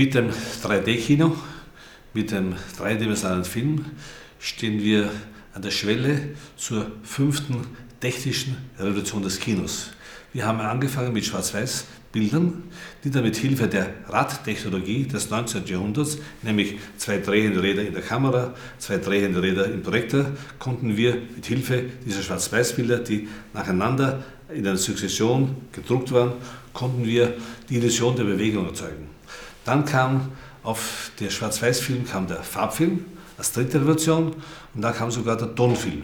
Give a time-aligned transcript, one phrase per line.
[0.00, 1.36] Mit dem 3D-Kino,
[2.14, 3.84] mit dem dreidimensionalen Film
[4.38, 5.10] stehen wir
[5.52, 7.66] an der Schwelle zur fünften
[8.00, 9.90] technischen Revolution des Kinos.
[10.32, 12.62] Wir haben angefangen mit Schwarz-Weiß-Bildern,
[13.04, 15.66] die dann mit Hilfe der Radtechnologie des 19.
[15.66, 20.24] Jahrhunderts, nämlich zwei drehende Räder in der Kamera, zwei drehende Räder im Projektor,
[20.58, 26.32] konnten wir mit Hilfe dieser Schwarz-Weiß-Bilder, die nacheinander in einer Sukzession gedruckt waren,
[26.72, 27.34] konnten wir
[27.68, 29.10] die Illusion der Bewegung erzeugen.
[29.70, 30.32] Dann kam
[30.64, 33.04] auf der Schwarz-Weiß-Film kam der Farbfilm
[33.38, 34.34] als dritte Revolution
[34.74, 36.02] und dann kam sogar der Tonfilm.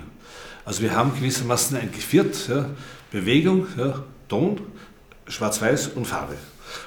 [0.65, 2.67] Also wir haben gewissermaßen ein Geviert, ja,
[3.11, 4.61] Bewegung, ja, Ton,
[5.27, 6.37] Schwarz-Weiß und Farbe.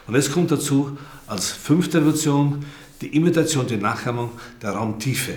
[0.08, 0.98] Und jetzt kommt dazu
[1.28, 2.66] als fünfte Revolution
[3.02, 5.34] die Imitation, die Nachahmung der Raumtiefe.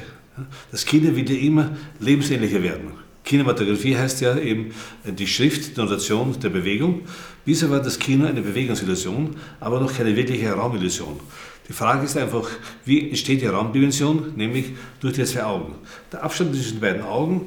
[0.70, 2.92] Das Kino will ja immer lebensähnlicher werden.
[3.24, 4.72] Kinematografie heißt ja eben
[5.04, 7.02] die Schrift, die Notation der Bewegung.
[7.44, 11.20] Bisher war das Kino eine Bewegungsillusion, aber noch keine wirkliche Raumillusion.
[11.68, 12.48] Die Frage ist einfach,
[12.84, 14.66] wie entsteht die Raumdimension, nämlich
[15.00, 15.74] durch die zwei Augen.
[16.12, 17.46] Der Abstand zwischen den beiden Augen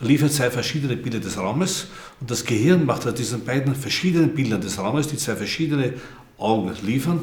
[0.00, 1.88] liefert zwei verschiedene Bilder des Raumes
[2.20, 5.94] und das Gehirn macht aus diesen beiden verschiedenen Bildern des Raumes, die zwei verschiedene
[6.36, 7.20] Augen liefern,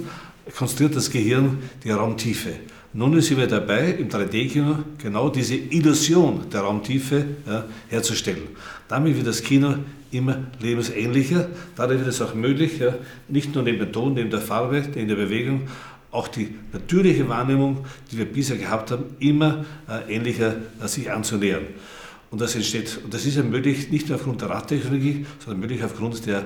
[0.56, 2.54] konstruiert das Gehirn die Raumtiefe.
[2.94, 8.50] Nun sind wir dabei, im 3D-Kino genau diese Illusion der Raumtiefe ja, herzustellen.
[8.90, 9.76] Damit wird das Kino
[10.12, 11.48] immer lebensähnlicher.
[11.78, 12.96] Dadurch wird es auch möglich, ja,
[13.30, 15.62] nicht nur neben dem Ton, neben der Farbe, neben der Bewegung,
[16.12, 21.64] auch die natürliche Wahrnehmung, die wir bisher gehabt haben, immer äh, ähnlicher äh, sich anzunähern.
[22.30, 25.82] Und das entsteht, und das ist ja möglich nicht nur aufgrund der Radtechnologie, sondern möglich
[25.82, 26.44] aufgrund der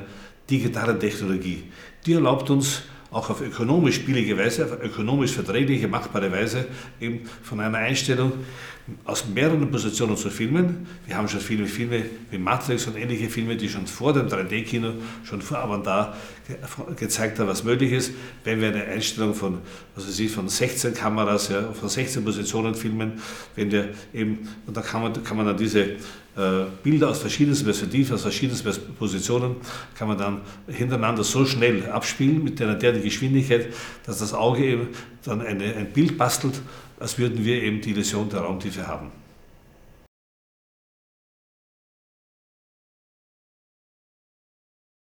[0.47, 1.63] digitalen Technologie.
[2.05, 2.83] Die erlaubt uns,
[3.15, 6.65] auch auf ökonomisch billige Weise, auf ökonomisch verträgliche, machbare Weise,
[6.99, 8.33] eben von einer Einstellung
[9.05, 10.85] aus mehreren Positionen zu filmen.
[11.07, 14.95] Wir haben schon viele Filme wie Matrix und ähnliche Filme, die schon vor dem 3D-Kino,
[15.23, 16.13] schon vor Avantgarde
[16.97, 18.11] gezeigt haben, was möglich ist,
[18.43, 19.59] wenn wir eine Einstellung von,
[19.95, 23.13] was weiß von 16 Kameras, ja, von 16 Positionen filmen,
[23.55, 25.95] wenn wir eben, und da kann man, kann man dann diese
[26.35, 28.61] äh, Bilder aus verschiedenen Perspektiven, aus verschiedenen
[28.97, 29.55] Positionen,
[29.97, 33.67] kann man dann hintereinander so schnell abspielen mit einer derartigen Geschwindigkeit,
[34.05, 34.87] dass das Auge eben
[35.23, 36.61] dann eine, ein Bild bastelt,
[36.99, 39.11] als würden wir eben die Illusion der Raumtiefe haben.